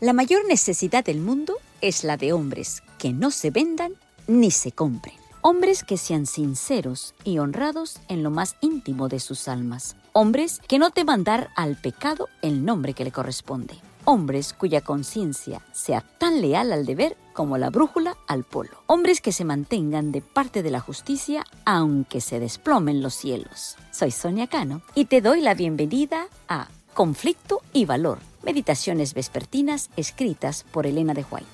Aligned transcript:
La 0.00 0.14
mayor 0.14 0.46
necesidad 0.46 1.04
del 1.04 1.20
mundo 1.20 1.58
es 1.82 2.04
la 2.04 2.16
de 2.16 2.32
hombres 2.32 2.82
que 2.98 3.12
no 3.12 3.30
se 3.30 3.50
vendan 3.50 3.92
ni 4.26 4.50
se 4.50 4.72
compren. 4.72 5.14
Hombres 5.42 5.84
que 5.84 5.98
sean 5.98 6.24
sinceros 6.24 7.14
y 7.22 7.38
honrados 7.38 8.00
en 8.08 8.22
lo 8.22 8.30
más 8.30 8.56
íntimo 8.62 9.08
de 9.08 9.20
sus 9.20 9.46
almas. 9.46 9.96
Hombres 10.14 10.62
que 10.66 10.78
no 10.78 10.90
teman 10.90 11.22
dar 11.22 11.50
al 11.54 11.76
pecado 11.76 12.30
el 12.40 12.64
nombre 12.64 12.94
que 12.94 13.04
le 13.04 13.12
corresponde. 13.12 13.74
Hombres 14.06 14.54
cuya 14.54 14.80
conciencia 14.80 15.60
sea 15.72 16.00
tan 16.00 16.40
leal 16.40 16.72
al 16.72 16.86
deber 16.86 17.18
como 17.34 17.58
la 17.58 17.68
brújula 17.68 18.16
al 18.26 18.44
polo. 18.44 18.82
Hombres 18.86 19.20
que 19.20 19.32
se 19.32 19.44
mantengan 19.44 20.12
de 20.12 20.22
parte 20.22 20.62
de 20.62 20.70
la 20.70 20.80
justicia 20.80 21.44
aunque 21.66 22.22
se 22.22 22.40
desplomen 22.40 23.02
los 23.02 23.12
cielos. 23.12 23.76
Soy 23.90 24.12
Sonia 24.12 24.46
Cano 24.46 24.80
y 24.94 25.04
te 25.04 25.20
doy 25.20 25.42
la 25.42 25.52
bienvenida 25.52 26.28
a 26.48 26.68
Conflicto 26.94 27.60
y 27.74 27.84
Valor, 27.84 28.18
meditaciones 28.42 29.14
vespertinas 29.14 29.90
escritas 29.96 30.64
por 30.70 30.86
Elena 30.86 31.14
de 31.14 31.24
White. 31.30 31.46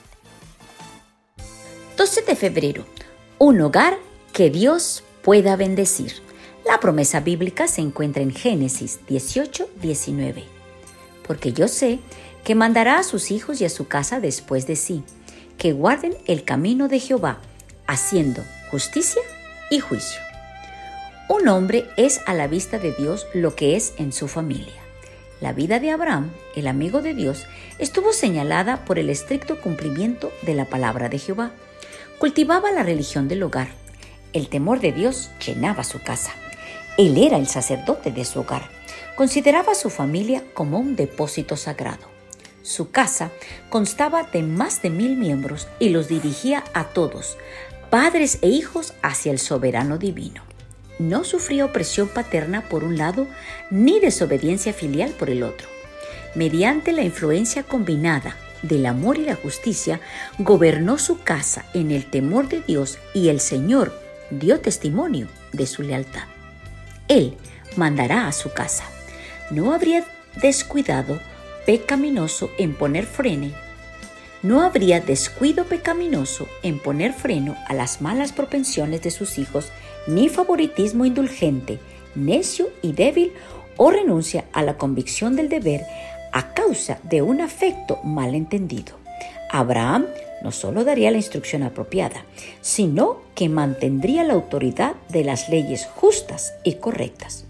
12 1.96 2.22
de 2.22 2.36
febrero 2.36 2.84
un 3.38 3.60
hogar 3.60 3.98
que 4.32 4.50
Dios 4.50 5.04
pueda 5.22 5.56
bendecir. 5.56 6.14
La 6.64 6.80
promesa 6.80 7.20
bíblica 7.20 7.68
se 7.68 7.80
encuentra 7.82 8.22
en 8.22 8.32
Génesis 8.32 9.00
18, 9.06 9.68
19. 9.82 10.44
Porque 11.26 11.52
yo 11.52 11.68
sé 11.68 11.98
que 12.44 12.54
mandará 12.54 12.98
a 12.98 13.02
sus 13.02 13.30
hijos 13.30 13.60
y 13.60 13.66
a 13.66 13.70
su 13.70 13.88
casa 13.88 14.20
después 14.20 14.66
de 14.66 14.76
sí, 14.76 15.02
que 15.58 15.72
guarden 15.72 16.14
el 16.26 16.44
camino 16.44 16.88
de 16.88 16.98
Jehová, 16.98 17.40
haciendo 17.86 18.42
justicia 18.70 19.22
y 19.70 19.80
juicio. 19.80 20.20
Un 21.28 21.48
hombre 21.48 21.88
es 21.96 22.20
a 22.26 22.34
la 22.34 22.46
vista 22.46 22.78
de 22.78 22.92
Dios 22.92 23.26
lo 23.34 23.54
que 23.54 23.76
es 23.76 23.94
en 23.98 24.12
su 24.12 24.28
familia. 24.28 24.85
La 25.40 25.52
vida 25.52 25.80
de 25.80 25.90
Abraham, 25.90 26.32
el 26.54 26.66
amigo 26.66 27.02
de 27.02 27.14
Dios, 27.14 27.46
estuvo 27.78 28.12
señalada 28.12 28.84
por 28.84 28.98
el 28.98 29.10
estricto 29.10 29.60
cumplimiento 29.60 30.32
de 30.42 30.54
la 30.54 30.64
palabra 30.64 31.08
de 31.08 31.18
Jehová 31.18 31.52
Cultivaba 32.18 32.72
la 32.72 32.82
religión 32.82 33.28
del 33.28 33.42
hogar. 33.42 33.68
El 34.32 34.48
temor 34.48 34.80
de 34.80 34.90
Dios 34.90 35.30
llenaba 35.44 35.84
su 35.84 36.00
casa. 36.00 36.32
Él 36.96 37.18
era 37.18 37.36
el 37.36 37.46
sacerdote 37.46 38.10
de 38.10 38.24
su 38.24 38.40
hogar. 38.40 38.70
Consideraba 39.16 39.72
a 39.72 39.74
su 39.74 39.90
familia 39.90 40.42
como 40.54 40.78
un 40.78 40.96
depósito 40.96 41.58
sagrado. 41.58 42.08
Su 42.62 42.90
casa 42.90 43.30
constaba 43.68 44.22
de 44.22 44.42
más 44.42 44.80
de 44.80 44.88
mil 44.88 45.16
miembros 45.16 45.68
y 45.78 45.90
los 45.90 46.08
dirigía 46.08 46.64
a 46.72 46.84
todos, 46.84 47.36
padres 47.90 48.38
e 48.40 48.48
hijos, 48.48 48.94
hacia 49.02 49.30
el 49.30 49.38
soberano 49.38 49.98
divino. 49.98 50.45
No 50.98 51.24
sufría 51.24 51.64
opresión 51.64 52.08
paterna 52.08 52.62
por 52.62 52.84
un 52.84 52.96
lado 52.96 53.26
ni 53.70 54.00
desobediencia 54.00 54.72
filial 54.72 55.10
por 55.10 55.30
el 55.30 55.42
otro. 55.42 55.68
Mediante 56.34 56.92
la 56.92 57.02
influencia 57.02 57.62
combinada 57.62 58.36
del 58.62 58.86
amor 58.86 59.18
y 59.18 59.24
la 59.24 59.34
justicia, 59.34 60.00
gobernó 60.38 60.98
su 60.98 61.22
casa 61.22 61.64
en 61.74 61.90
el 61.90 62.06
temor 62.06 62.48
de 62.48 62.60
Dios 62.60 62.98
y 63.14 63.28
el 63.28 63.40
Señor 63.40 63.98
dio 64.30 64.60
testimonio 64.60 65.28
de 65.52 65.66
su 65.66 65.82
lealtad. 65.82 66.24
Él 67.08 67.36
mandará 67.76 68.26
a 68.26 68.32
su 68.32 68.52
casa. 68.52 68.84
No 69.50 69.72
habría 69.72 70.04
descuidado 70.40 71.20
pecaminoso 71.64 72.50
en 72.58 72.74
poner 72.74 73.06
freno. 73.06 73.50
No 74.42 74.62
habría 74.62 75.00
descuido 75.00 75.64
pecaminoso 75.64 76.48
en 76.62 76.78
poner 76.78 77.12
freno 77.12 77.56
a 77.66 77.74
las 77.74 78.00
malas 78.00 78.32
propensiones 78.32 79.02
de 79.02 79.10
sus 79.10 79.38
hijos, 79.38 79.70
ni 80.06 80.28
favoritismo 80.28 81.04
indulgente, 81.04 81.78
necio 82.14 82.68
y 82.82 82.92
débil, 82.92 83.32
o 83.76 83.90
renuncia 83.90 84.44
a 84.52 84.62
la 84.62 84.78
convicción 84.78 85.36
del 85.36 85.48
deber 85.48 85.84
a 86.32 86.54
causa 86.54 86.98
de 87.02 87.22
un 87.22 87.40
afecto 87.40 87.98
mal 88.04 88.34
entendido. 88.34 88.94
Abraham 89.50 90.06
no 90.42 90.52
solo 90.52 90.84
daría 90.84 91.10
la 91.10 91.16
instrucción 91.16 91.62
apropiada, 91.62 92.24
sino 92.60 93.18
que 93.34 93.48
mantendría 93.48 94.24
la 94.24 94.34
autoridad 94.34 94.94
de 95.08 95.24
las 95.24 95.48
leyes 95.48 95.86
justas 95.86 96.54
y 96.64 96.74
correctas. 96.74 97.44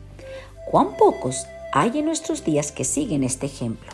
¿Cuán 0.70 0.96
pocos 0.96 1.46
hay 1.72 1.98
en 1.98 2.06
nuestros 2.06 2.44
días 2.44 2.72
que 2.72 2.84
siguen 2.84 3.24
este 3.24 3.46
ejemplo? 3.46 3.92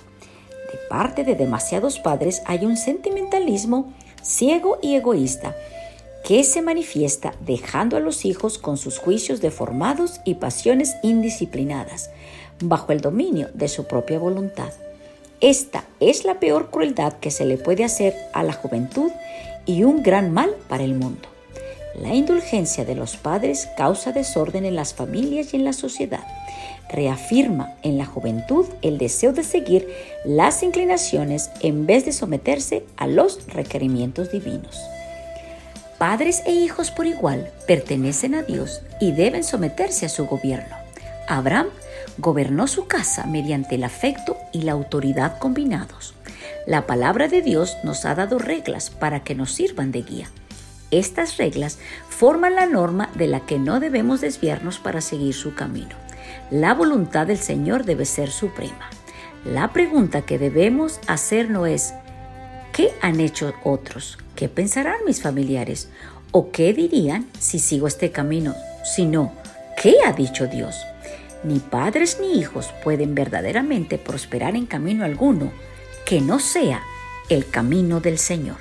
De 0.71 0.79
parte 0.89 1.25
de 1.25 1.35
demasiados 1.35 1.99
padres 1.99 2.43
hay 2.47 2.65
un 2.65 2.77
sentimentalismo 2.77 3.93
ciego 4.23 4.79
y 4.81 4.95
egoísta 4.95 5.55
que 6.25 6.45
se 6.45 6.63
manifiesta 6.63 7.35
dejando 7.41 7.97
a 7.97 8.01
los 8.01 8.25
hijos 8.25 8.59
con 8.59 8.77
sus 8.77 8.99
juicios 8.99 9.41
deformados 9.41 10.21
y 10.25 10.35
pasiones 10.35 10.95
indisciplinadas, 11.03 12.11
bajo 12.61 12.93
el 12.93 13.01
dominio 13.01 13.49
de 13.55 13.69
su 13.69 13.87
propia 13.87 14.19
voluntad. 14.19 14.73
Esta 15.41 15.85
es 15.99 16.25
la 16.25 16.39
peor 16.39 16.71
crueldad 16.71 17.15
que 17.15 17.33
se 17.33 17.45
le 17.45 17.59
puede 17.59 17.83
hacer 17.85 18.15
a 18.33 18.45
la 18.45 18.53
juventud 18.53 19.11
y 19.67 19.83
un 19.83 20.03
gran 20.03 20.33
mal 20.33 20.55
para 20.69 20.85
el 20.85 20.95
mundo. 20.95 21.29
La 22.01 22.15
indulgencia 22.15 22.85
de 22.85 22.95
los 22.95 23.17
padres 23.17 23.69
causa 23.77 24.13
desorden 24.13 24.65
en 24.65 24.77
las 24.77 24.95
familias 24.95 25.53
y 25.53 25.57
en 25.57 25.65
la 25.65 25.73
sociedad. 25.73 26.25
Reafirma 26.89 27.75
en 27.83 27.99
la 27.99 28.07
juventud 28.07 28.67
el 28.81 28.99
deseo 28.99 29.33
de 29.33 29.45
seguir 29.45 29.89
las 30.25 30.63
inclinaciones 30.63 31.51
en 31.61 31.87
vez 31.87 32.05
de 32.05 32.13
someterse 32.13 32.85
a 32.97 33.07
los 33.07 33.47
requerimientos 33.49 34.31
divinos. 34.31 34.81
Padres 36.03 36.43
e 36.47 36.51
hijos 36.51 36.91
por 36.91 37.07
igual 37.07 37.49
pertenecen 37.69 38.35
a 38.35 38.43
Dios 38.43 38.83
y 39.01 39.13
deben 39.13 39.45
someterse 39.45 40.05
a 40.05 40.09
su 40.09 40.27
gobierno. 40.27 40.75
Abraham 41.29 41.69
gobernó 42.19 42.67
su 42.67 42.89
casa 42.89 43.25
mediante 43.27 43.77
el 43.77 43.85
afecto 43.85 44.37
y 44.53 44.63
la 44.63 44.73
autoridad 44.73 45.39
combinados. 45.39 46.15
La 46.67 46.89
palabra 46.89 47.29
de 47.29 47.41
Dios 47.41 47.77
nos 47.85 48.05
ha 48.05 48.17
dado 48.17 48.41
reglas 48.41 48.91
para 48.91 49.23
que 49.23 49.37
nos 49.37 49.53
sirvan 49.53 49.93
de 49.93 50.03
guía. 50.03 50.27
Estas 50.91 51.37
reglas 51.37 51.79
forman 52.09 52.57
la 52.57 52.67
norma 52.67 53.09
de 53.15 53.29
la 53.29 53.39
que 53.39 53.61
no 53.61 53.79
debemos 53.79 54.21
desviarnos 54.21 54.81
para 54.81 55.01
seguir 55.01 55.35
su 55.35 55.55
camino. 55.55 55.95
La 56.51 56.75
voluntad 56.75 57.29
del 57.29 57.39
Señor 57.39 57.85
debe 57.85 58.07
ser 58.07 58.33
suprema. 58.33 58.91
La 59.45 59.73
pregunta 59.73 60.23
que 60.23 60.41
debemos 60.41 60.99
hacer 61.07 61.49
no 61.49 61.65
es 61.65 61.95
¿qué 62.73 62.93
han 63.01 63.21
hecho 63.21 63.55
otros? 63.65 64.19
¿Qué 64.35 64.49
pensarán 64.49 65.05
mis 65.07 65.23
familiares? 65.23 65.89
¿O 66.31 66.51
qué 66.51 66.73
dirían 66.73 67.29
si 67.39 67.59
sigo 67.59 67.87
este 67.87 68.11
camino? 68.11 68.55
Sino 68.85 69.33
¿qué 69.81 69.97
ha 70.05 70.13
dicho 70.13 70.47
Dios? 70.47 70.77
Ni 71.45 71.59
padres 71.59 72.19
ni 72.21 72.39
hijos 72.39 72.71
pueden 72.83 73.15
verdaderamente 73.15 73.99
prosperar 73.99 74.57
en 74.57 74.67
camino 74.67 75.05
alguno 75.05 75.53
que 76.07 76.21
no 76.21 76.39
sea 76.39 76.83
el 77.29 77.49
camino 77.49 78.01
del 78.01 78.19
Señor. 78.19 78.59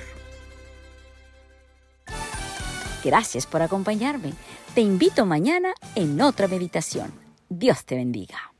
Gracias 3.04 3.46
por 3.46 3.62
acompañarme. 3.62 4.32
Te 4.74 4.80
invito 4.80 5.26
mañana 5.26 5.74
en 5.94 6.20
otra 6.20 6.46
meditación. 6.48 7.12
Dios 7.48 7.84
te 7.84 7.96
bendiga. 7.96 8.51